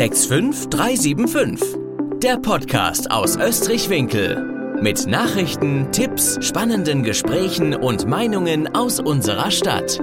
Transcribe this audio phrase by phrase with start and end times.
[0.00, 1.76] 65375.
[2.22, 4.80] Der Podcast aus Österreich-Winkel.
[4.80, 10.00] Mit Nachrichten, Tipps, spannenden Gesprächen und Meinungen aus unserer Stadt.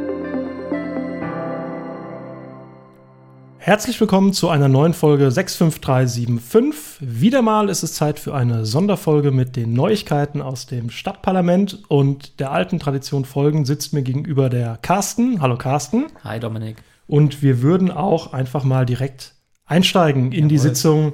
[3.57, 6.97] Herzlich willkommen zu einer neuen Folge 65375.
[6.99, 12.39] Wieder mal ist es Zeit für eine Sonderfolge mit den Neuigkeiten aus dem Stadtparlament und
[12.39, 15.41] der alten Tradition folgen sitzt mir gegenüber der Carsten.
[15.41, 16.05] Hallo Carsten.
[16.23, 16.83] Hi Dominik.
[17.07, 19.33] Und wir würden auch einfach mal direkt
[19.67, 20.47] einsteigen in Jawohl.
[20.47, 21.13] die Sitzung,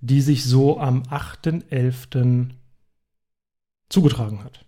[0.00, 2.50] die sich so am 8.11.
[3.88, 4.64] zugetragen hat.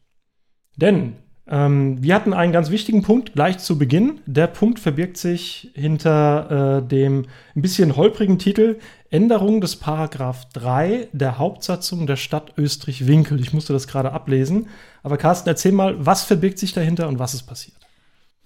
[0.76, 1.14] Denn
[1.50, 4.20] ähm, wir hatten einen ganz wichtigen Punkt gleich zu Beginn.
[4.26, 8.78] Der Punkt verbirgt sich hinter äh, dem ein bisschen holprigen Titel
[9.10, 13.40] Änderung des Paragraph 3 der Hauptsatzung der Stadt Österreich-Winkel.
[13.40, 14.68] Ich musste das gerade ablesen.
[15.02, 17.79] Aber Carsten, erzähl mal, was verbirgt sich dahinter und was ist passiert?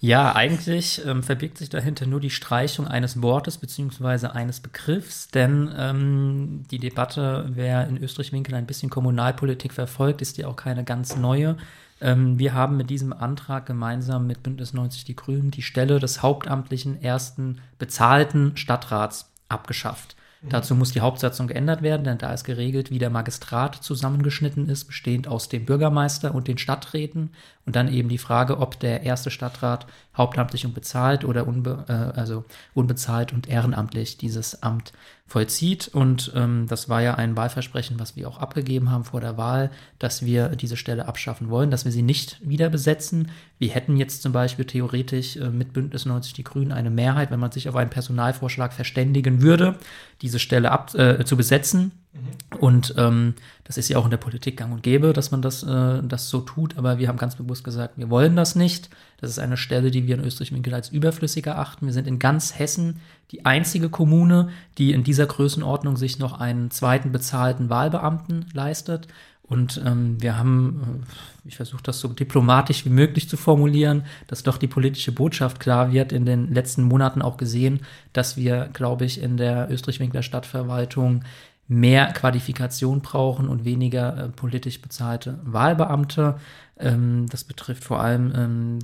[0.00, 4.26] Ja, eigentlich ähm, verbirgt sich dahinter nur die Streichung eines Wortes bzw.
[4.26, 10.48] eines Begriffs, denn ähm, die Debatte, wer in Österreich-Winkel ein bisschen Kommunalpolitik verfolgt, ist ja
[10.48, 11.56] auch keine ganz neue.
[12.02, 16.22] Ähm, wir haben mit diesem Antrag gemeinsam mit Bündnis 90 Die Grünen die Stelle des
[16.22, 20.16] hauptamtlichen ersten bezahlten Stadtrats abgeschafft.
[20.48, 24.84] Dazu muss die Hauptsatzung geändert werden, denn da ist geregelt, wie der Magistrat zusammengeschnitten ist,
[24.84, 27.30] bestehend aus dem Bürgermeister und den Stadträten.
[27.64, 29.86] Und dann eben die Frage, ob der erste Stadtrat
[30.16, 34.92] hauptamtlich und bezahlt oder unbe äh, also unbezahlt und ehrenamtlich dieses Amt
[35.26, 35.88] vollzieht.
[35.88, 39.70] Und ähm, das war ja ein Wahlversprechen, was wir auch abgegeben haben vor der Wahl,
[39.98, 43.30] dass wir diese Stelle abschaffen wollen, dass wir sie nicht wieder besetzen.
[43.58, 47.40] Wir hätten jetzt zum Beispiel theoretisch äh, mit Bündnis 90 Die Grünen eine Mehrheit, wenn
[47.40, 49.78] man sich auf einen Personalvorschlag verständigen würde,
[50.22, 51.92] diese Stelle ab, äh, zu besetzen.
[52.14, 52.58] Mhm.
[52.58, 53.34] Und ähm,
[53.64, 56.28] das ist ja auch in der Politik gang und gäbe, dass man das, äh, das
[56.28, 58.90] so tut, aber wir haben ganz bewusst gesagt, wir wollen das nicht.
[59.20, 61.86] Das ist eine Stelle, die wir in Österreich-Winkel als überflüssig erachten.
[61.86, 66.70] Wir sind in ganz Hessen die einzige Kommune, die in dieser Größenordnung sich noch einen
[66.70, 69.08] zweiten bezahlten Wahlbeamten leistet.
[69.46, 71.02] Und ähm, wir haben,
[71.44, 75.60] äh, ich versuche das so diplomatisch wie möglich zu formulieren, dass doch die politische Botschaft
[75.60, 77.80] klar wird, in den letzten Monaten auch gesehen,
[78.14, 81.24] dass wir, glaube ich, in der Österreich-Winkler Stadtverwaltung
[81.66, 86.36] mehr Qualifikation brauchen und weniger äh, politisch bezahlte Wahlbeamte.
[86.78, 88.78] Ähm, das betrifft vor allem ähm,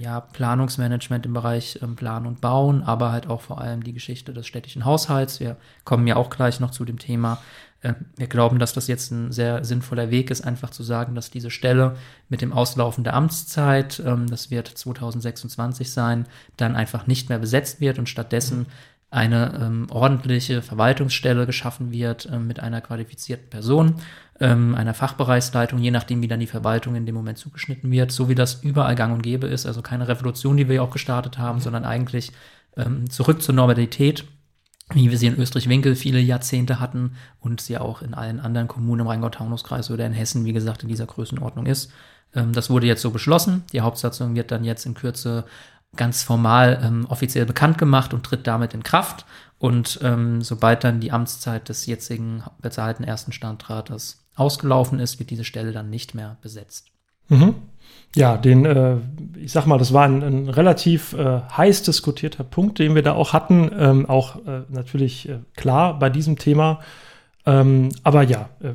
[0.00, 4.32] ja, Planungsmanagement im Bereich ähm, Plan und Bauen, aber halt auch vor allem die Geschichte
[4.32, 5.40] des städtischen Haushalts.
[5.40, 7.38] Wir kommen ja auch gleich noch zu dem Thema.
[7.82, 11.30] Äh, wir glauben, dass das jetzt ein sehr sinnvoller Weg ist, einfach zu sagen, dass
[11.30, 11.96] diese Stelle
[12.28, 17.80] mit dem Auslaufen der Amtszeit, ähm, das wird 2026 sein, dann einfach nicht mehr besetzt
[17.80, 18.66] wird und stattdessen
[19.14, 23.94] eine ähm, ordentliche Verwaltungsstelle geschaffen wird äh, mit einer qualifizierten Person,
[24.40, 28.28] ähm, einer Fachbereichsleitung, je nachdem, wie dann die Verwaltung in dem Moment zugeschnitten wird, so
[28.28, 29.66] wie das überall gang und gäbe ist.
[29.66, 32.32] Also keine Revolution, die wir ja auch gestartet haben, sondern eigentlich
[32.76, 34.24] ähm, zurück zur Normalität,
[34.92, 39.02] wie wir sie in Österreich-Winkel viele Jahrzehnte hatten und sie auch in allen anderen Kommunen
[39.02, 41.92] im Rheingau-Taunus-Kreis oder in Hessen, wie gesagt, in dieser Größenordnung ist.
[42.34, 43.62] Ähm, das wurde jetzt so beschlossen.
[43.72, 45.44] Die Hauptsatzung wird dann jetzt in Kürze
[45.96, 49.24] ganz formal ähm, offiziell bekannt gemacht und tritt damit in Kraft.
[49.58, 55.44] Und ähm, sobald dann die Amtszeit des jetzigen bezahlten ersten Standrates ausgelaufen ist, wird diese
[55.44, 56.88] Stelle dann nicht mehr besetzt.
[57.28, 57.54] Mhm.
[58.16, 58.96] Ja, den, äh,
[59.36, 63.12] ich sag mal, das war ein, ein relativ äh, heiß diskutierter Punkt, den wir da
[63.14, 63.70] auch hatten.
[63.76, 66.80] Ähm, auch äh, natürlich äh, klar bei diesem Thema.
[67.46, 68.72] Ähm, aber ja, äh,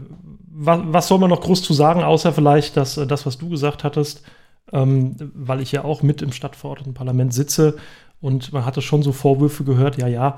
[0.52, 3.50] was, was soll man noch groß zu sagen, außer vielleicht dass, äh, das, was du
[3.50, 4.24] gesagt hattest,
[4.72, 7.78] ähm, weil ich ja auch mit im Stadtverordnetenparlament sitze
[8.22, 10.38] und man hatte schon so Vorwürfe gehört, ja, ja,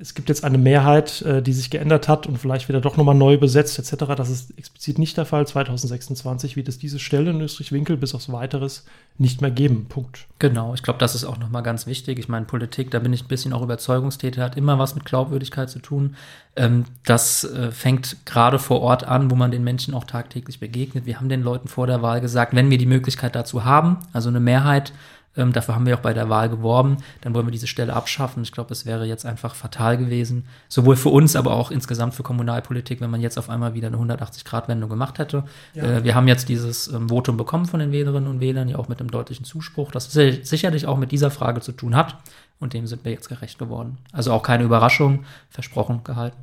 [0.00, 3.14] es gibt jetzt eine Mehrheit, äh, die sich geändert hat und vielleicht wieder doch nochmal
[3.14, 4.14] neu besetzt etc.
[4.16, 5.46] Das ist explizit nicht der Fall.
[5.46, 8.86] 2026 wird es diese Stelle in Österreich-Winkel bis aufs Weiteres
[9.18, 9.86] nicht mehr geben.
[9.88, 10.26] Punkt.
[10.38, 12.18] Genau, ich glaube, das ist auch nochmal ganz wichtig.
[12.18, 15.68] Ich meine, Politik, da bin ich ein bisschen auch Überzeugungstäter, hat immer was mit Glaubwürdigkeit
[15.68, 16.16] zu tun.
[16.56, 21.04] Ähm, das äh, fängt gerade vor Ort an, wo man den Menschen auch tagtäglich begegnet.
[21.04, 24.30] Wir haben den Leuten vor der Wahl gesagt, wenn wir die Möglichkeit dazu haben, also
[24.30, 24.94] eine Mehrheit,
[25.36, 26.96] ähm, dafür haben wir auch bei der Wahl geworben.
[27.20, 28.42] Dann wollen wir diese Stelle abschaffen.
[28.42, 30.46] Ich glaube, es wäre jetzt einfach fatal gewesen.
[30.68, 33.96] Sowohl für uns, aber auch insgesamt für Kommunalpolitik, wenn man jetzt auf einmal wieder eine
[33.96, 35.44] 180-Grad-Wendung gemacht hätte.
[35.74, 35.84] Ja.
[35.84, 38.88] Äh, wir haben jetzt dieses ähm, Votum bekommen von den Wählerinnen und Wählern, ja auch
[38.88, 42.16] mit einem deutlichen Zuspruch, das sicherlich auch mit dieser Frage zu tun hat.
[42.58, 43.98] Und dem sind wir jetzt gerecht geworden.
[44.12, 46.36] Also auch keine Überraschung, versprochen gehalten.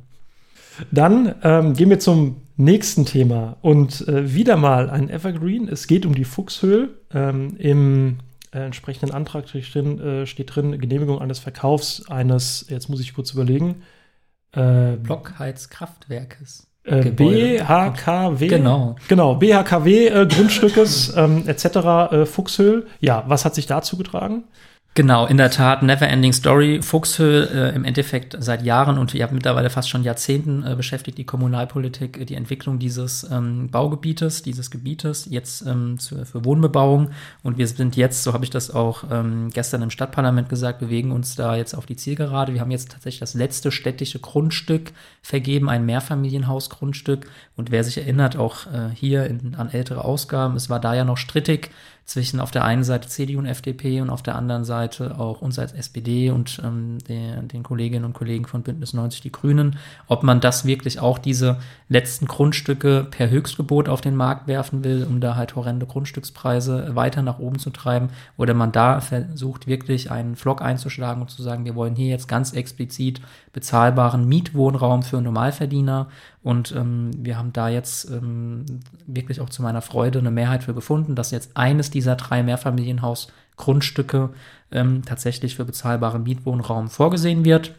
[0.90, 5.68] Dann ähm, gehen wir zum nächsten Thema und äh, wieder mal ein Evergreen.
[5.68, 8.18] Es geht um die Fuchshöhl ähm, im
[8.52, 13.32] äh, entsprechenden Antrag drin, äh, steht drin, Genehmigung eines Verkaufs eines, jetzt muss ich kurz
[13.32, 13.82] überlegen,
[14.52, 16.66] äh, Blockheizkraftwerkes.
[16.84, 18.48] Äh, BHKW.
[18.48, 18.96] Genau.
[19.08, 21.64] Genau, BHKW äh, Grundstückes ähm, etc.
[21.66, 22.86] Äh, Fuchshöhl.
[23.00, 24.44] Ja, was hat sich dazu getragen?
[24.94, 26.82] Genau, in der Tat, Neverending Story.
[26.82, 31.24] Fuchshöhe äh, im Endeffekt seit Jahren und ja mittlerweile fast schon Jahrzehnten äh, beschäftigt die
[31.24, 37.10] Kommunalpolitik äh, die Entwicklung dieses ähm, Baugebietes, dieses Gebietes, jetzt ähm, zu, für Wohnbebauung.
[37.44, 41.12] Und wir sind jetzt, so habe ich das auch ähm, gestern im Stadtparlament gesagt, bewegen
[41.12, 42.52] uns da jetzt auf die Zielgerade.
[42.54, 44.90] Wir haben jetzt tatsächlich das letzte städtische Grundstück
[45.22, 47.30] vergeben, ein Mehrfamilienhausgrundstück.
[47.56, 51.04] Und wer sich erinnert, auch äh, hier in, an ältere Ausgaben, es war da ja
[51.04, 51.70] noch strittig
[52.08, 55.58] zwischen auf der einen Seite CDU und FDP und auf der anderen Seite auch uns
[55.58, 59.76] als SPD und ähm, der, den Kolleginnen und Kollegen von Bündnis 90 Die Grünen,
[60.06, 61.58] ob man das wirklich auch diese
[61.90, 67.20] letzten Grundstücke per Höchstgebot auf den Markt werfen will, um da halt horrende Grundstückspreise weiter
[67.20, 68.08] nach oben zu treiben,
[68.38, 72.26] oder man da versucht wirklich einen Flock einzuschlagen und zu sagen, wir wollen hier jetzt
[72.26, 73.20] ganz explizit
[73.52, 76.08] bezahlbaren Mietwohnraum für Normalverdiener
[76.42, 78.64] und ähm, wir haben da jetzt ähm,
[79.06, 84.30] wirklich auch zu meiner Freude eine Mehrheit für gefunden, dass jetzt eines dieser drei Mehrfamilienhaus-Grundstücke
[84.70, 87.74] ähm, tatsächlich für bezahlbaren Mietwohnraum vorgesehen wird.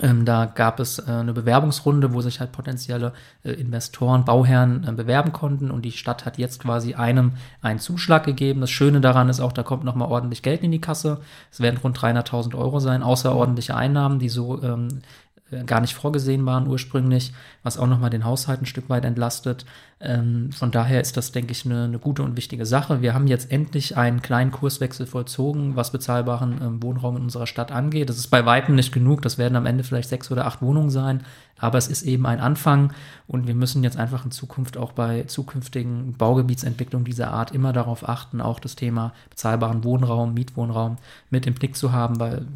[0.00, 3.12] Ähm, da gab es äh, eine Bewerbungsrunde, wo sich halt potenzielle
[3.44, 8.24] äh, Investoren, Bauherren äh, bewerben konnten und die Stadt hat jetzt quasi einem einen Zuschlag
[8.24, 8.62] gegeben.
[8.62, 11.20] Das Schöne daran ist auch, da kommt nochmal ordentlich Geld in die Kasse.
[11.50, 14.88] Es werden rund 300.000 Euro sein, außerordentliche Einnahmen, die so ähm,
[15.31, 15.31] äh,
[15.66, 17.32] gar nicht vorgesehen waren ursprünglich,
[17.62, 19.64] was auch nochmal den Haushalt ein Stück weit entlastet.
[20.00, 23.02] Ähm, von daher ist das, denke ich, eine, eine, gute und wichtige Sache.
[23.02, 27.70] Wir haben jetzt endlich einen kleinen Kurswechsel vollzogen, was bezahlbaren ähm, Wohnraum in unserer Stadt
[27.70, 28.08] angeht.
[28.08, 29.22] Das ist bei weitem nicht genug.
[29.22, 31.22] Das werden am Ende vielleicht sechs oder acht Wohnungen sein.
[31.56, 32.92] Aber es ist eben ein Anfang
[33.28, 38.08] und wir müssen jetzt einfach in Zukunft auch bei zukünftigen Baugebietsentwicklungen dieser Art immer darauf
[38.08, 40.96] achten, auch das Thema bezahlbaren Wohnraum, Mietwohnraum
[41.30, 42.46] mit im Blick zu haben, weil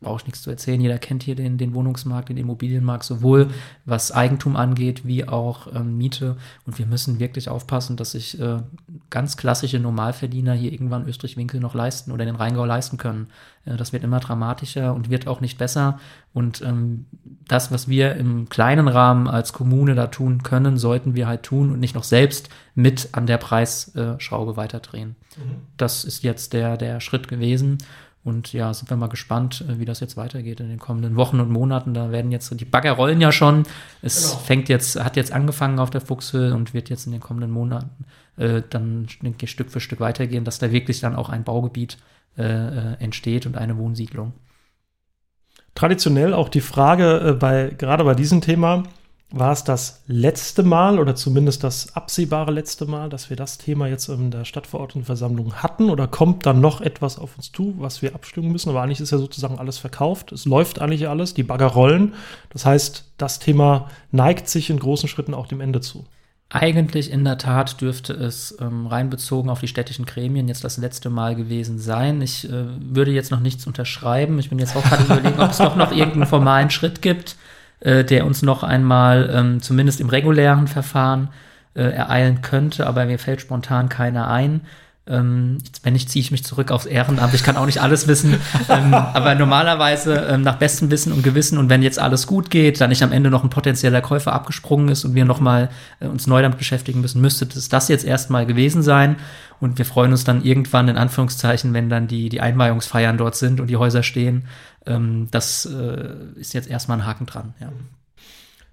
[0.00, 0.80] brauche ich nichts zu erzählen.
[0.80, 3.48] Jeder kennt hier den, den Wohnungsmarkt, den Immobilienmarkt, sowohl
[3.84, 6.36] was Eigentum angeht, wie auch ähm, Miete.
[6.66, 8.58] Und wir müssen wirklich aufpassen, dass sich äh,
[9.10, 13.26] ganz klassische Normalverdiener hier irgendwann Österreich-Winkel noch leisten oder den Rheingau leisten können.
[13.64, 15.98] Äh, das wird immer dramatischer und wird auch nicht besser.
[16.32, 17.06] Und ähm,
[17.48, 21.72] das, was wir im kleinen Rahmen als Kommune da tun können, sollten wir halt tun
[21.72, 25.16] und nicht noch selbst mit an der Preisschraube weiterdrehen.
[25.36, 25.42] Mhm.
[25.76, 27.78] Das ist jetzt der, der Schritt gewesen.
[28.28, 31.40] Und ja, sind wir mal gespannt, äh, wie das jetzt weitergeht in den kommenden Wochen
[31.40, 31.94] und Monaten.
[31.94, 33.62] Da werden jetzt, die Bagger rollen ja schon.
[34.02, 34.42] Es genau.
[34.42, 38.04] fängt jetzt, hat jetzt angefangen auf der Fuchshöhe und wird jetzt in den kommenden Monaten
[38.36, 41.96] äh, dann Stück für Stück weitergehen, dass da wirklich dann auch ein Baugebiet
[42.36, 44.34] äh, äh, entsteht und eine Wohnsiedlung.
[45.74, 48.82] Traditionell auch die Frage, äh, bei, gerade bei diesem Thema,
[49.30, 53.86] war es das letzte Mal oder zumindest das absehbare letzte Mal, dass wir das Thema
[53.86, 55.90] jetzt in der Stadtverordnetenversammlung hatten?
[55.90, 58.70] Oder kommt dann noch etwas auf uns zu, was wir abstimmen müssen?
[58.70, 60.32] Aber eigentlich ist ja sozusagen alles verkauft.
[60.32, 62.14] Es läuft eigentlich alles, die Bagger rollen.
[62.48, 66.06] Das heißt, das Thema neigt sich in großen Schritten auch dem Ende zu.
[66.50, 70.78] Eigentlich in der Tat dürfte es ähm, rein bezogen auf die städtischen Gremien jetzt das
[70.78, 72.22] letzte Mal gewesen sein.
[72.22, 74.38] Ich äh, würde jetzt noch nichts unterschreiben.
[74.38, 77.36] Ich bin jetzt auch gerade überlegen, ob es doch noch irgendeinen formalen Schritt gibt
[77.80, 81.28] äh, der uns noch einmal ähm, zumindest im regulären Verfahren
[81.74, 84.62] äh, ereilen könnte, aber mir fällt spontan keiner ein.
[85.08, 87.32] Ähm, wenn nicht, ziehe ich mich zurück aufs Ehrenamt.
[87.32, 88.38] Ich kann auch nicht alles wissen.
[88.68, 92.80] ähm, aber normalerweise ähm, nach bestem Wissen und Gewissen und wenn jetzt alles gut geht,
[92.80, 95.70] dann nicht am Ende noch ein potenzieller Käufer abgesprungen ist und wir nochmal
[96.00, 99.16] äh, uns neu damit beschäftigen müssen, müsste das, das jetzt erstmal gewesen sein.
[99.60, 103.60] Und wir freuen uns dann irgendwann in Anführungszeichen, wenn dann die, die Einweihungsfeiern dort sind
[103.60, 104.44] und die Häuser stehen.
[104.86, 107.54] Ähm, das äh, ist jetzt erstmal ein Haken dran.
[107.60, 107.70] Ja.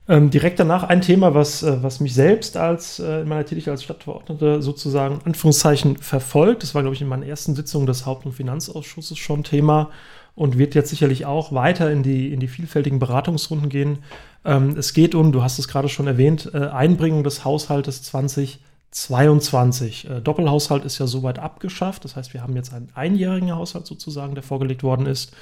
[0.08, 3.72] Ähm, direkt danach ein Thema, was, äh, was mich selbst als äh, in meiner Tätigkeit
[3.72, 6.62] als Stadtverordnete sozusagen Anführungszeichen verfolgt.
[6.62, 9.90] Das war, glaube ich, in meiner ersten Sitzung des Haupt- und Finanzausschusses schon Thema
[10.36, 14.00] und wird jetzt sicherlich auch weiter in die, in die vielfältigen Beratungsrunden gehen.
[14.44, 20.08] Ähm, es geht um, du hast es gerade schon erwähnt, äh, Einbringung des Haushaltes 2022.
[20.08, 22.06] Äh, Doppelhaushalt ist ja soweit abgeschafft.
[22.06, 25.36] Das heißt, wir haben jetzt einen einjährigen Haushalt sozusagen, der vorgelegt worden ist.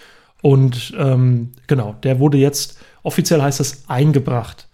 [0.43, 4.67] Und ähm, genau, der wurde jetzt, offiziell heißt es, eingebracht.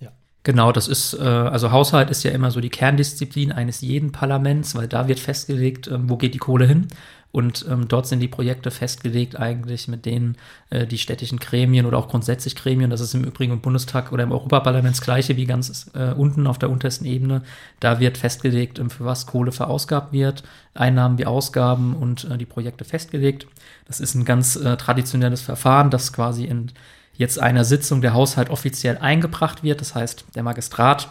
[0.00, 0.10] Ja.
[0.42, 4.74] Genau, das ist, äh, also Haushalt ist ja immer so die Kerndisziplin eines jeden Parlaments,
[4.74, 6.88] weil da wird festgelegt, äh, wo geht die Kohle hin.
[7.32, 10.36] Und ähm, dort sind die Projekte festgelegt, eigentlich mit denen
[10.68, 14.22] äh, die städtischen Gremien oder auch grundsätzlich Gremien, das ist im Übrigen im Bundestag oder
[14.22, 17.42] im Europaparlament das gleiche wie ganz äh, unten auf der untersten Ebene.
[17.80, 20.42] Da wird festgelegt, ähm, für was Kohle verausgabt wird,
[20.74, 23.46] Einnahmen wie Ausgaben und äh, die Projekte festgelegt.
[23.86, 26.70] Das ist ein ganz äh, traditionelles Verfahren, das quasi in
[27.14, 29.80] jetzt einer Sitzung der Haushalt offiziell eingebracht wird.
[29.80, 31.08] Das heißt, der Magistrat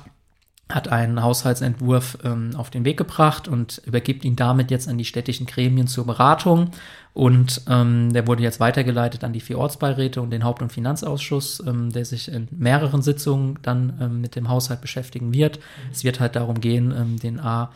[0.74, 5.06] hat einen Haushaltsentwurf ähm, auf den Weg gebracht und übergibt ihn damit jetzt an die
[5.06, 6.72] städtischen Gremien zur Beratung.
[7.14, 11.62] Und ähm, der wurde jetzt weitergeleitet an die vier Ortsbeiräte und den Haupt- und Finanzausschuss,
[11.68, 15.60] ähm, der sich in mehreren Sitzungen dann ähm, mit dem Haushalt beschäftigen wird.
[15.92, 17.72] Es wird halt darum gehen, ähm, den A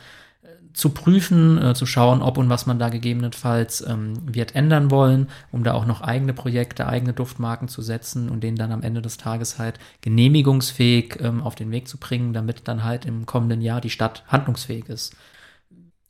[0.76, 5.30] zu prüfen, äh, zu schauen, ob und was man da gegebenenfalls ähm, wird ändern wollen,
[5.52, 9.02] um da auch noch eigene Projekte, eigene Duftmarken zu setzen und denen dann am Ende
[9.02, 13.62] des Tages halt genehmigungsfähig ähm, auf den Weg zu bringen, damit dann halt im kommenden
[13.62, 15.16] Jahr die Stadt handlungsfähig ist.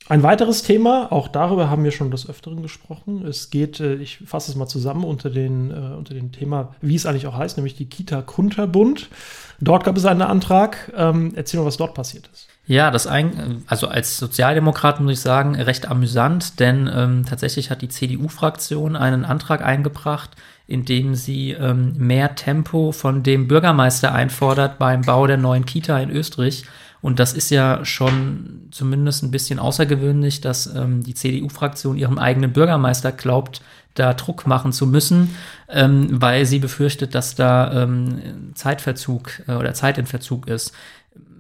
[0.08, 3.26] Ein weiteres Thema, auch darüber haben wir schon des Öfteren gesprochen.
[3.26, 6.96] Es geht, äh, ich fasse es mal zusammen unter den, äh, unter dem Thema, wie
[6.96, 9.10] es eigentlich auch heißt, nämlich die Kita Kunterbund.
[9.60, 10.92] Dort gab es einen Antrag.
[10.96, 12.48] Ähm, erzähl mal, was dort passiert ist.
[12.68, 17.84] Ja, das ein, also als Sozialdemokrat muss ich sagen, recht amüsant, denn ähm, tatsächlich hat
[17.84, 20.32] die CDU-Fraktion einen Antrag eingebracht,
[20.66, 26.00] in dem sie ähm, mehr Tempo von dem Bürgermeister einfordert beim Bau der neuen Kita
[26.00, 26.64] in Österreich.
[27.02, 32.52] Und das ist ja schon zumindest ein bisschen außergewöhnlich, dass ähm, die CDU-Fraktion ihrem eigenen
[32.52, 33.62] Bürgermeister glaubt,
[33.94, 35.36] da Druck machen zu müssen,
[35.70, 40.74] ähm, weil sie befürchtet, dass da ähm, Zeitverzug äh, oder Zeit in Verzug ist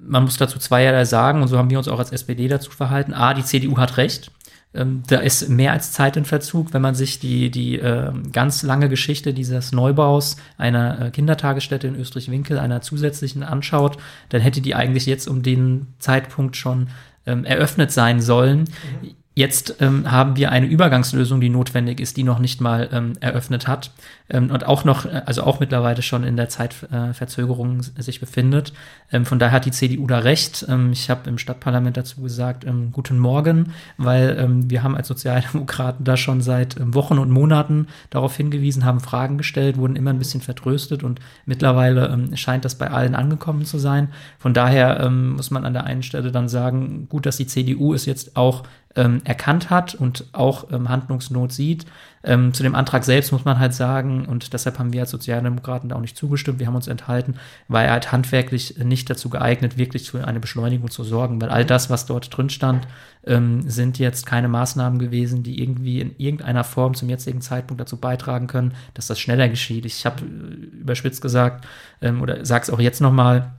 [0.07, 3.13] man muss dazu zweierlei sagen, und so haben wir uns auch als SPD dazu verhalten.
[3.13, 4.31] A, die CDU hat recht.
[4.73, 8.61] Ähm, da ist mehr als Zeit in Verzug, wenn man sich die, die äh, ganz
[8.61, 13.97] lange Geschichte dieses Neubaus einer äh, Kindertagesstätte in Österreich-Winkel, einer zusätzlichen anschaut,
[14.29, 16.89] dann hätte die eigentlich jetzt um den Zeitpunkt schon
[17.25, 18.65] ähm, eröffnet sein sollen.
[19.01, 19.15] Mhm.
[19.37, 23.67] Jetzt ähm, haben wir eine Übergangslösung, die notwendig ist, die noch nicht mal ähm, eröffnet
[23.67, 23.91] hat
[24.29, 28.71] ähm, und auch noch, äh, also auch mittlerweile schon in der Zeitverzögerung äh, sich befindet.
[29.11, 30.65] Ähm, von daher hat die CDU da recht.
[30.69, 36.05] Ähm, ich habe im Stadtparlament dazu gesagt, ähm, guten Morgen, weil wir haben als Sozialdemokraten
[36.05, 40.41] da schon seit Wochen und Monaten darauf hingewiesen, haben Fragen gestellt, wurden immer ein bisschen
[40.41, 44.09] vertröstet und mittlerweile scheint das bei allen angekommen zu sein.
[44.39, 48.05] Von daher muss man an der einen Stelle dann sagen, gut, dass die CDU es
[48.05, 48.63] jetzt auch
[48.95, 51.85] ähm, erkannt hat und auch ähm, Handlungsnot sieht.
[52.23, 55.89] Ähm, zu dem Antrag selbst muss man halt sagen, und deshalb haben wir als Sozialdemokraten
[55.89, 57.35] da auch nicht zugestimmt, wir haben uns enthalten,
[57.67, 61.65] weil er halt handwerklich nicht dazu geeignet, wirklich für eine Beschleunigung zu sorgen, weil all
[61.65, 62.87] das, was dort drin stand,
[63.25, 67.97] ähm, sind jetzt keine Maßnahmen gewesen, die irgendwie in irgendeiner Form zum jetzigen Zeitpunkt dazu
[67.97, 69.85] beitragen können, dass das schneller geschieht.
[69.85, 71.65] Ich habe äh, überspitzt gesagt,
[72.01, 73.51] ähm, oder sag's auch jetzt nochmal,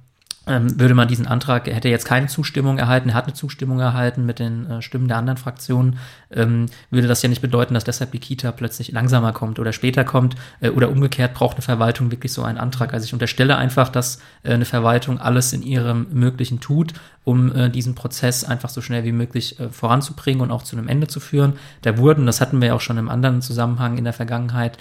[0.46, 4.24] würde man diesen Antrag, er hätte jetzt keine Zustimmung erhalten, er hat eine Zustimmung erhalten
[4.24, 5.98] mit den äh, Stimmen der anderen Fraktionen,
[6.30, 10.04] ähm, würde das ja nicht bedeuten, dass deshalb die Kita plötzlich langsamer kommt oder später
[10.04, 12.94] kommt äh, oder umgekehrt braucht eine Verwaltung wirklich so einen Antrag.
[12.94, 16.92] Also ich unterstelle einfach, dass äh, eine Verwaltung alles in ihrem Möglichen tut,
[17.24, 20.86] um äh, diesen Prozess einfach so schnell wie möglich äh, voranzubringen und auch zu einem
[20.86, 21.54] Ende zu führen.
[21.82, 24.78] Da wurden, das hatten wir ja auch schon im anderen Zusammenhang in der Vergangenheit,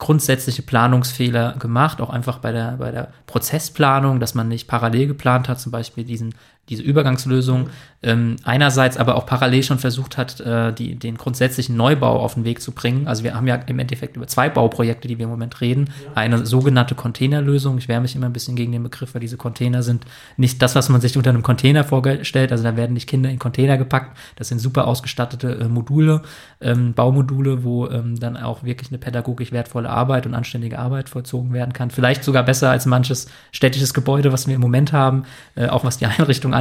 [0.00, 5.48] grundsätzliche Planungsfehler gemacht, auch einfach bei der, bei der Prozessplanung, dass man nicht parallel geplant
[5.48, 6.34] hat, zum Beispiel diesen
[6.70, 7.68] diese Übergangslösung
[8.02, 12.44] ähm, einerseits aber auch parallel schon versucht hat, äh, die, den grundsätzlichen Neubau auf den
[12.44, 13.06] Weg zu bringen.
[13.06, 15.90] Also wir haben ja im Endeffekt über zwei Bauprojekte, die wir im Moment reden.
[16.04, 16.12] Ja.
[16.14, 17.76] Eine sogenannte Containerlösung.
[17.76, 20.06] Ich wehre mich immer ein bisschen gegen den Begriff, weil diese Container sind
[20.38, 22.52] nicht das, was man sich unter einem Container vorstellt.
[22.52, 24.16] Also da werden nicht Kinder in Container gepackt.
[24.36, 26.22] Das sind super ausgestattete äh, Module,
[26.62, 31.52] ähm, Baumodule, wo ähm, dann auch wirklich eine pädagogisch wertvolle Arbeit und anständige Arbeit vollzogen
[31.52, 31.90] werden kann.
[31.90, 35.24] Vielleicht sogar besser als manches städtisches Gebäude, was wir im Moment haben,
[35.54, 36.59] äh, auch was die Einrichtung angeht.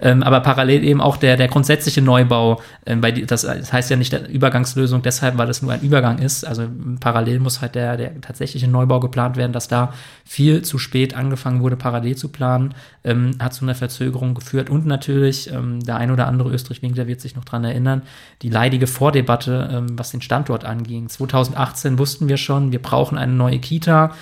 [0.00, 3.90] Ähm, aber parallel eben auch der, der grundsätzliche Neubau, ähm, weil die, das, das heißt
[3.90, 6.44] ja nicht der Übergangslösung deshalb, weil es nur ein Übergang ist.
[6.44, 6.66] Also
[7.00, 11.62] parallel muss halt der, der tatsächliche Neubau geplant werden, dass da viel zu spät angefangen
[11.62, 12.74] wurde, parallel zu planen,
[13.04, 14.68] ähm, hat zu einer Verzögerung geführt.
[14.68, 18.02] Und natürlich, ähm, der ein oder andere Österreich-Winkler wird sich noch dran erinnern,
[18.42, 21.08] die leidige Vordebatte, ähm, was den Standort anging.
[21.08, 24.12] 2018 wussten wir schon, wir brauchen eine neue Kita.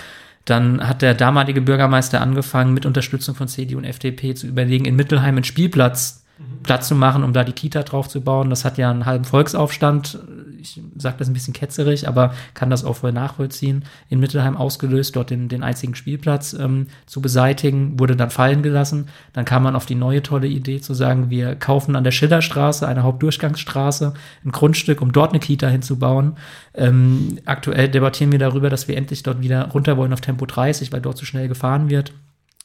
[0.44, 4.96] Dann hat der damalige Bürgermeister angefangen, mit Unterstützung von CDU und FDP zu überlegen, in
[4.96, 6.20] Mittelheim einen Spielplatz
[6.62, 8.50] Platz zu machen, um da die Kita drauf zu bauen.
[8.50, 10.18] Das hat ja einen halben Volksaufstand,
[10.60, 15.16] ich sage das ein bisschen ketzerig, aber kann das auch voll nachvollziehen, in Mittelheim ausgelöst,
[15.16, 19.08] dort den, den einzigen Spielplatz ähm, zu beseitigen, wurde dann fallen gelassen.
[19.32, 22.86] Dann kam man auf die neue tolle Idee zu sagen, wir kaufen an der Schillerstraße,
[22.86, 24.14] einer Hauptdurchgangsstraße,
[24.44, 26.36] ein Grundstück, um dort eine Kita hinzubauen.
[26.74, 30.92] Ähm, aktuell debattieren wir darüber, dass wir endlich dort wieder runter wollen auf Tempo 30,
[30.92, 32.12] weil dort zu schnell gefahren wird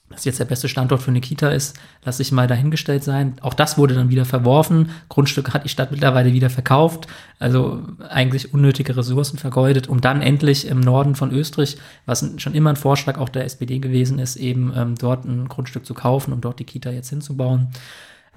[0.09, 3.35] dass jetzt der beste Standort für eine Kita ist, lasse ich mal dahingestellt sein.
[3.41, 4.91] Auch das wurde dann wieder verworfen.
[5.09, 7.07] Grundstück hat die Stadt mittlerweile wieder verkauft.
[7.39, 12.69] Also eigentlich unnötige Ressourcen vergeudet, um dann endlich im Norden von Österreich, was schon immer
[12.69, 16.41] ein Vorschlag auch der SPD gewesen ist, eben ähm, dort ein Grundstück zu kaufen, um
[16.41, 17.69] dort die Kita jetzt hinzubauen.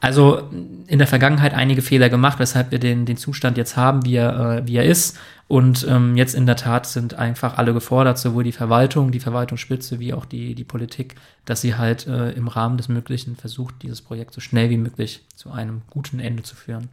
[0.01, 0.43] Also
[0.87, 4.59] in der Vergangenheit einige Fehler gemacht, weshalb wir den, den Zustand jetzt haben, wie er,
[4.59, 5.19] äh, wie er ist.
[5.49, 9.99] Und ähm, jetzt in der Tat sind einfach alle gefordert, sowohl die Verwaltung, die Verwaltungsspitze
[9.99, 14.03] wie auch die, die Politik, dass sie halt äh, im Rahmen des Möglichen versucht, dieses
[14.03, 16.91] Projekt so schnell wie möglich zu einem guten Ende zu führen.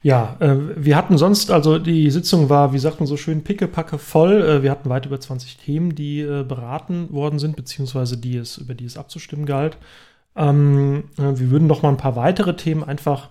[0.00, 3.98] Ja, äh, wir hatten sonst, also die Sitzung war, wie sagt man so schön, pickepacke
[3.98, 4.42] voll.
[4.42, 8.58] Äh, wir hatten weit über 20 Themen, die äh, beraten worden sind, beziehungsweise die es,
[8.58, 9.76] über die es abzustimmen galt.
[10.38, 13.30] Ähm, äh, wir würden noch mal ein paar weitere Themen einfach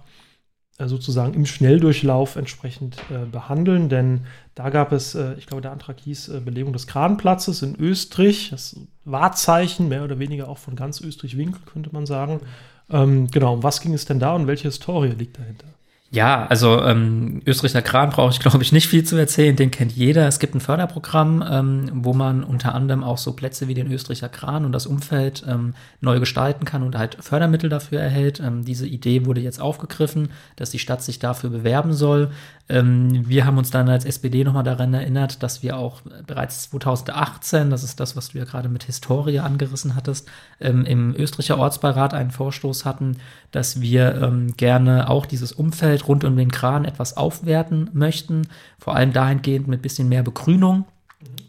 [0.77, 5.71] äh, sozusagen im Schnelldurchlauf entsprechend äh, behandeln, denn da gab es, äh, ich glaube, der
[5.71, 10.75] Antrag hieß äh, Belegung des Kranplatzes in Österreich, das Wahrzeichen, mehr oder weniger auch von
[10.75, 12.41] ganz Österreich-Winkel, könnte man sagen.
[12.89, 15.76] Ähm, genau, um was ging es denn da und welche Historie liegt dahinter?
[16.09, 19.91] Ja, also ähm, Österreicher Kran brauche ich, glaube ich, nicht viel zu erzählen, den kennt
[19.91, 20.27] jeder.
[20.27, 24.29] Es gibt ein Förderprogramm, ähm, wo man unter anderem auch so Plätze wie den Österreicher
[24.29, 28.39] Kran und das Umfeld ähm, neu gestalten kann und halt Fördermittel dafür erhält.
[28.39, 32.31] Ähm, diese Idee wurde jetzt aufgegriffen, dass die Stadt sich dafür bewerben soll.
[32.69, 37.69] Ähm, wir haben uns dann als SPD nochmal daran erinnert, dass wir auch bereits 2018,
[37.69, 42.13] das ist das, was du ja gerade mit Historie angerissen hattest, ähm, im Österreicher Ortsbeirat
[42.13, 43.17] einen Vorstoß hatten,
[43.51, 48.47] dass wir ähm, gerne auch dieses Umfeld rund um den Kran etwas aufwerten möchten,
[48.79, 50.85] vor allem dahingehend mit bisschen mehr Begrünung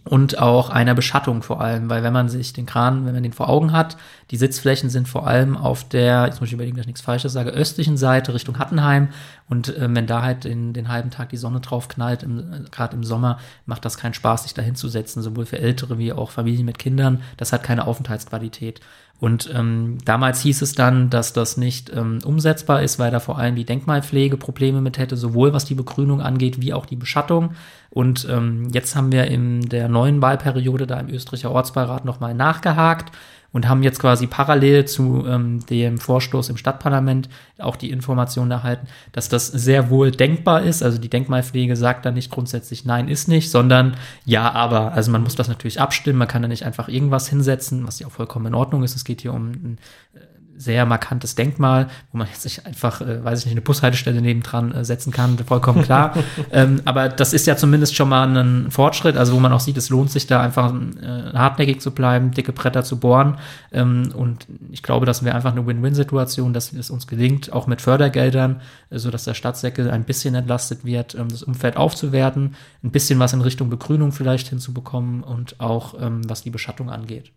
[0.05, 3.35] und auch einer Beschattung vor allem, weil wenn man sich den Kran, wenn man den
[3.35, 3.99] vor Augen hat,
[4.31, 7.35] die Sitzflächen sind vor allem auf der, jetzt muss ich überlegen, dass ich nichts Falsches
[7.35, 9.09] sage, östlichen Seite Richtung Hattenheim
[9.49, 12.27] und äh, wenn da halt in, den halben Tag die Sonne drauf knallt, äh,
[12.71, 16.31] gerade im Sommer, macht das keinen Spaß, sich da hinzusetzen, sowohl für Ältere wie auch
[16.31, 17.21] Familien mit Kindern.
[17.37, 18.81] Das hat keine Aufenthaltsqualität.
[19.21, 23.39] Und ähm, damals hieß es dann, dass das nicht ähm, umsetzbar ist, weil da vor
[23.39, 27.51] allem die Denkmalpflege Probleme mit hätte, sowohl was die Begrünung angeht, wie auch die Beschattung.
[27.91, 33.13] Und ähm, jetzt haben wir in der neuen Wahlperiode da im Österreicher Ortsbeirat nochmal nachgehakt
[33.53, 37.29] und haben jetzt quasi parallel zu ähm, dem Vorstoß im Stadtparlament
[37.59, 40.83] auch die Information erhalten, dass das sehr wohl denkbar ist.
[40.83, 44.93] Also die Denkmalpflege sagt da nicht grundsätzlich nein ist nicht, sondern ja, aber.
[44.93, 48.07] Also man muss das natürlich abstimmen, man kann da nicht einfach irgendwas hinsetzen, was ja
[48.07, 48.95] auch vollkommen in Ordnung ist.
[48.95, 49.79] Es geht hier um ein
[50.15, 50.19] äh,
[50.59, 54.73] sehr markantes Denkmal, wo man jetzt nicht einfach, äh, weiß ich nicht, eine Bushaltestelle nebendran
[54.73, 56.15] äh, setzen kann, vollkommen klar.
[56.53, 59.77] ähm, aber das ist ja zumindest schon mal ein Fortschritt, also wo man auch sieht,
[59.77, 63.39] es lohnt sich da einfach äh, hartnäckig zu bleiben, dicke Bretter zu bohren.
[63.73, 67.81] Ähm, und ich glaube, das wäre einfach eine Win-Win-Situation, dass es uns gelingt, auch mit
[67.81, 68.61] Fördergeldern,
[68.91, 73.21] äh, so dass der Stadtsäckel ein bisschen entlastet wird, ähm, das Umfeld aufzuwerten, ein bisschen
[73.21, 77.33] was in Richtung Begrünung vielleicht hinzubekommen und auch ähm, was die Beschattung angeht.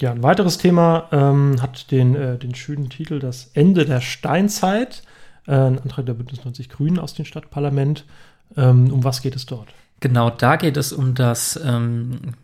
[0.00, 5.02] Ja, ein weiteres Thema ähm, hat den, äh, den schönen Titel Das Ende der Steinzeit.
[5.46, 8.04] Äh, ein Antrag der Bündnis 90 Grünen aus dem Stadtparlament.
[8.56, 9.68] Ähm, um was geht es dort?
[10.00, 12.34] Genau, da geht es um das ähm,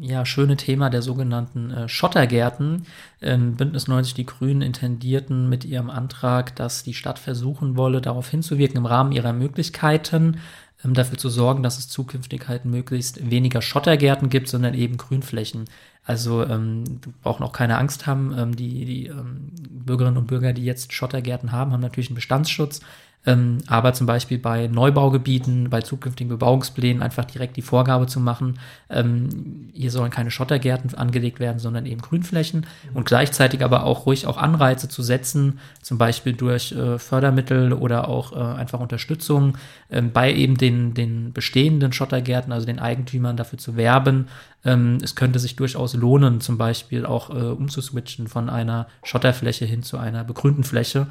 [0.00, 2.86] ja, schöne Thema der sogenannten äh, Schottergärten.
[3.20, 8.28] Ähm, Bündnis 90 Die Grünen intendierten mit ihrem Antrag, dass die Stadt versuchen wolle, darauf
[8.28, 10.38] hinzuwirken, im Rahmen ihrer Möglichkeiten
[10.84, 15.64] ähm, dafür zu sorgen, dass es zukünftig halt möglichst weniger Schottergärten gibt, sondern eben Grünflächen.
[16.04, 18.34] Also ähm, du brauchst auch keine Angst haben.
[18.36, 22.80] Ähm, die die ähm, Bürgerinnen und Bürger, die jetzt Schottergärten haben, haben natürlich einen Bestandsschutz.
[23.24, 28.58] Ähm, aber zum Beispiel bei Neubaugebieten, bei zukünftigen Bebauungsplänen einfach direkt die Vorgabe zu machen,
[28.90, 34.26] ähm, hier sollen keine Schottergärten angelegt werden, sondern eben Grünflächen und gleichzeitig aber auch ruhig
[34.26, 39.56] auch Anreize zu setzen, zum Beispiel durch äh, Fördermittel oder auch äh, einfach Unterstützung
[39.90, 44.26] ähm, bei eben den, den bestehenden Schottergärten, also den Eigentümern dafür zu werben.
[44.64, 49.84] Ähm, es könnte sich durchaus lohnen, zum Beispiel auch äh, umzuswitchen von einer Schotterfläche hin
[49.84, 51.06] zu einer begrünten Fläche.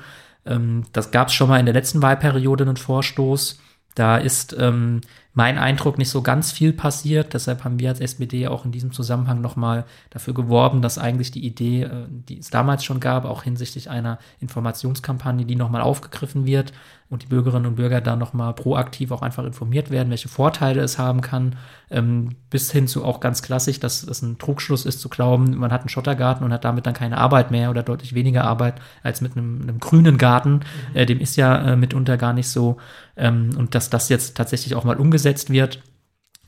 [0.45, 3.60] Ähm, das gab es schon mal in der letzten Wahlperiode einen Vorstoß.
[3.95, 5.01] Da ist ähm,
[5.33, 7.33] mein Eindruck nicht so ganz viel passiert.
[7.33, 11.45] Deshalb haben wir als SPD auch in diesem Zusammenhang nochmal dafür geworben, dass eigentlich die
[11.45, 16.73] Idee, äh, die es damals schon gab, auch hinsichtlich einer Informationskampagne, die nochmal aufgegriffen wird
[17.11, 20.97] und die Bürgerinnen und Bürger da nochmal proaktiv auch einfach informiert werden, welche Vorteile es
[20.97, 21.57] haben kann,
[21.89, 25.73] ähm, bis hin zu auch ganz klassisch, dass es ein Trugschluss ist zu glauben, man
[25.73, 29.19] hat einen Schottergarten und hat damit dann keine Arbeit mehr oder deutlich weniger Arbeit als
[29.19, 30.53] mit einem, einem grünen Garten.
[30.53, 30.95] Mhm.
[30.95, 32.77] Äh, dem ist ja äh, mitunter gar nicht so.
[33.17, 35.81] Ähm, und dass das jetzt tatsächlich auch mal umgesetzt wird,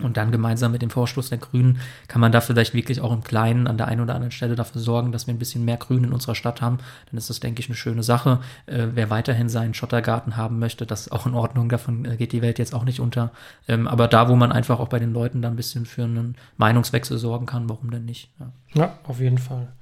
[0.01, 3.23] und dann gemeinsam mit dem Vorstoß der Grünen kann man da vielleicht wirklich auch im
[3.23, 6.03] Kleinen an der einen oder anderen Stelle dafür sorgen, dass wir ein bisschen mehr Grün
[6.03, 6.79] in unserer Stadt haben.
[7.09, 8.39] Dann ist das, denke ich, eine schöne Sache.
[8.65, 11.69] Äh, wer weiterhin seinen Schottergarten haben möchte, das ist auch in Ordnung.
[11.69, 13.31] Davon äh, geht die Welt jetzt auch nicht unter.
[13.67, 16.35] Ähm, aber da, wo man einfach auch bei den Leuten da ein bisschen für einen
[16.57, 18.31] Meinungswechsel sorgen kann, warum denn nicht?
[18.39, 19.73] Ja, ja auf jeden Fall.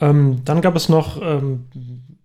[0.00, 1.66] Ähm, dann gab es noch ähm,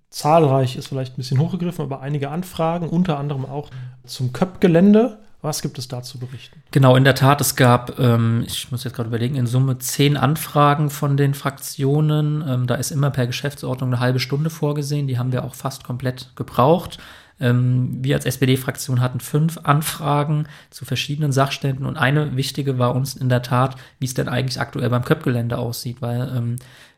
[0.10, 3.70] zahlreich, ist vielleicht ein bisschen hochgegriffen, aber einige Anfragen, unter anderem auch
[4.06, 5.20] zum Köpp-Gelände.
[5.42, 6.64] Was gibt es da zu berichten?
[6.72, 10.18] Genau, in der Tat, es gab, ähm, ich muss jetzt gerade überlegen, in Summe zehn
[10.18, 12.44] Anfragen von den Fraktionen.
[12.48, 15.08] Ähm, da ist immer per Geschäftsordnung eine halbe Stunde vorgesehen.
[15.08, 16.98] Die haben wir auch fast komplett gebraucht.
[17.40, 23.16] Ähm, wir als SPD-Fraktion hatten fünf Anfragen zu verschiedenen Sachständen und eine wichtige war uns
[23.16, 26.56] in der Tat, wie es denn eigentlich aktuell beim Köpfgelände aussieht, weil ähm,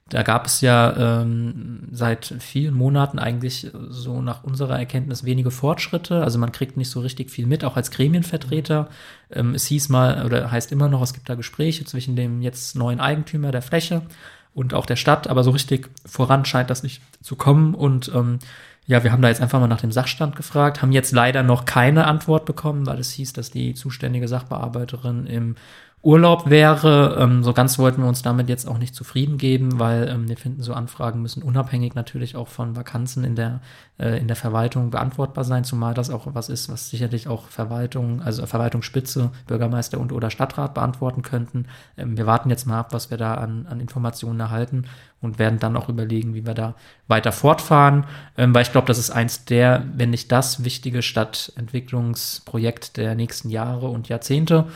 [0.09, 6.23] da gab es ja ähm, seit vielen Monaten eigentlich so nach unserer Erkenntnis wenige Fortschritte.
[6.23, 8.89] Also man kriegt nicht so richtig viel mit, auch als Gremienvertreter.
[9.31, 12.75] Ähm, es hieß mal oder heißt immer noch, es gibt da Gespräche zwischen dem jetzt
[12.75, 14.01] neuen Eigentümer der Fläche
[14.53, 18.39] und auch der Stadt, aber so richtig voran scheint das nicht zu kommen und ähm,
[18.89, 21.65] ja, wir haben da jetzt einfach mal nach dem Sachstand gefragt, haben jetzt leider noch
[21.65, 25.55] keine Antwort bekommen, weil es hieß, dass die zuständige Sachbearbeiterin im
[26.01, 27.17] Urlaub wäre.
[27.19, 30.37] Ähm, so ganz wollten wir uns damit jetzt auch nicht zufrieden geben, weil ähm, wir
[30.37, 33.59] finden, so Anfragen müssen unabhängig natürlich auch von Vakanzen in der,
[33.99, 38.21] äh, in der Verwaltung beantwortbar sein, zumal das auch was ist, was sicherlich auch Verwaltung,
[38.21, 41.65] also Verwaltungsspitze, Bürgermeister und oder Stadtrat beantworten könnten.
[41.97, 44.85] Ähm, wir warten jetzt mal ab, was wir da an, an Informationen erhalten
[45.21, 46.75] und werden dann auch überlegen, wie wir da
[47.09, 48.05] weiter fortfahren,
[48.37, 53.49] ähm, weil ich glaube, das ist eins der, wenn nicht das wichtige Stadtentwicklungsprojekt der nächsten
[53.49, 54.67] Jahre und Jahrzehnte.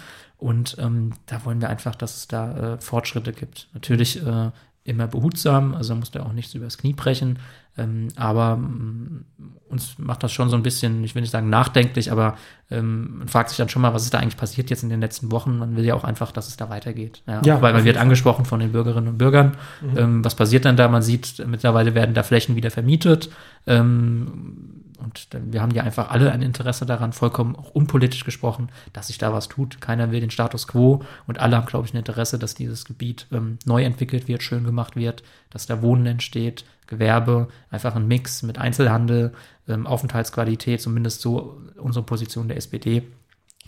[0.43, 3.69] Und ähm, da wollen wir einfach, dass es da äh, Fortschritte gibt.
[3.73, 4.51] Natürlich äh,
[4.83, 7.39] immer behutsam, also muss der auch nichts übers Knie brechen.
[7.77, 9.23] Ähm, aber ähm,
[9.69, 12.37] uns macht das schon so ein bisschen, ich will nicht sagen nachdenklich, aber
[12.69, 14.99] ähm, man fragt sich dann schon mal, was ist da eigentlich passiert jetzt in den
[14.99, 15.57] letzten Wochen.
[15.57, 17.23] Man will ja auch einfach, dass es da weitergeht.
[17.25, 19.55] Ja, ja weil man wird angesprochen von den Bürgerinnen und Bürgern.
[19.81, 19.97] Mhm.
[19.97, 20.89] Ähm, was passiert dann da?
[20.89, 23.29] Man sieht, mittlerweile werden da Flächen wieder vermietet.
[23.65, 29.07] Ähm, und wir haben ja einfach alle ein Interesse daran, vollkommen auch unpolitisch gesprochen, dass
[29.07, 29.81] sich da was tut.
[29.81, 33.27] Keiner will den Status quo und alle haben, glaube ich, ein Interesse, dass dieses Gebiet
[33.31, 38.43] ähm, neu entwickelt wird, schön gemacht wird, dass da Wohnen entsteht, Gewerbe, einfach ein Mix
[38.43, 39.33] mit Einzelhandel,
[39.67, 43.03] ähm, Aufenthaltsqualität, zumindest so unsere Position der SPD.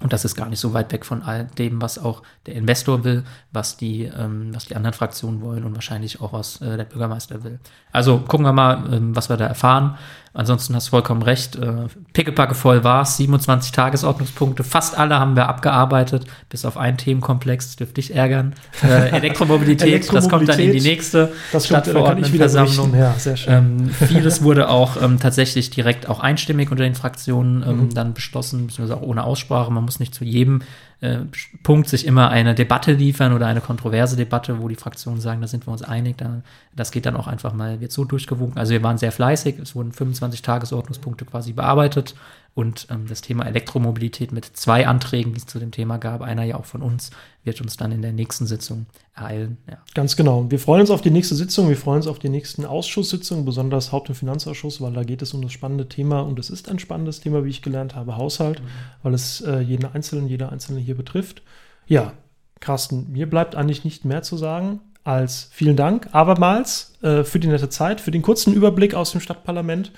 [0.02, 3.06] Und das ist gar nicht so weit weg von all dem, was auch der Investor
[3.06, 6.84] will, was die, ähm, was die anderen Fraktionen wollen und wahrscheinlich auch was äh, der
[6.84, 7.60] Bürgermeister will.
[7.94, 9.98] Also gucken wir mal, ähm, was wir da erfahren.
[10.36, 11.56] Ansonsten hast du vollkommen recht.
[11.56, 13.16] Äh, Pickepacke voll war's.
[13.16, 14.66] 27 Tagesordnungspunkte.
[14.66, 17.68] Fast alle haben wir abgearbeitet, bis auf einen Themenkomplex.
[17.68, 18.54] Das dürfte dich ärgern.
[18.84, 22.94] Äh, Elektromobilität, Elektromobilität, das kommt dann in die nächste das Stadtverordnetenversammlung.
[22.94, 23.54] Ja, sehr schön.
[23.54, 27.94] Ähm, vieles wurde auch ähm, tatsächlich direkt auch einstimmig unter den Fraktionen ähm, mhm.
[27.94, 29.72] dann beschlossen, beziehungsweise auch ohne Aussprache.
[29.72, 30.64] Man muss nicht zu jedem
[31.02, 31.20] äh,
[31.64, 35.48] Punkt sich immer eine Debatte liefern oder eine kontroverse Debatte, wo die Fraktionen sagen, da
[35.48, 36.18] sind wir uns einig.
[36.18, 36.42] Da,
[36.76, 38.58] das geht dann auch einfach mal, wird so durchgewunken.
[38.58, 42.16] Also wir waren sehr fleißig, es wurden 25 Tagesordnungspunkte quasi bearbeitet
[42.56, 46.44] und ähm, das Thema Elektromobilität mit zwei Anträgen, die es zu dem Thema gab, einer
[46.44, 47.12] ja auch von uns,
[47.44, 49.58] wird uns dann in der nächsten Sitzung ereilen.
[49.70, 49.78] Ja.
[49.94, 50.50] Ganz genau.
[50.50, 53.92] Wir freuen uns auf die nächste Sitzung, wir freuen uns auf die nächsten Ausschusssitzungen, besonders
[53.92, 56.80] Haupt- und Finanzausschuss, weil da geht es um das spannende Thema und es ist ein
[56.80, 58.68] spannendes Thema, wie ich gelernt habe, Haushalt, mhm.
[59.04, 61.42] weil es äh, jeden Einzelnen, jeder Einzelne hier betrifft.
[61.88, 62.14] Ja,
[62.62, 67.48] Carsten, mir bleibt eigentlich nicht mehr zu sagen als vielen Dank abermals äh, für die
[67.48, 69.92] nette Zeit, für den kurzen Überblick aus dem Stadtparlament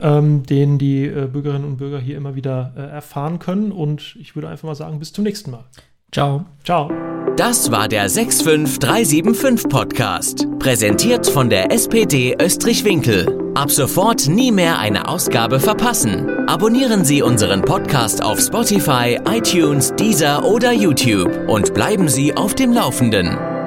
[0.00, 3.72] ähm, den die äh, Bürgerinnen und Bürger hier immer wieder äh, erfahren können.
[3.72, 5.64] Und ich würde einfach mal sagen, bis zum nächsten Mal.
[6.12, 6.44] Ciao.
[6.64, 6.90] Ciao.
[7.36, 13.52] Das war der 65375 Podcast, präsentiert von der SPD Österreich-Winkel.
[13.54, 16.28] Ab sofort nie mehr eine Ausgabe verpassen.
[16.48, 22.72] Abonnieren Sie unseren Podcast auf Spotify, iTunes, Deezer oder YouTube und bleiben Sie auf dem
[22.72, 23.59] Laufenden.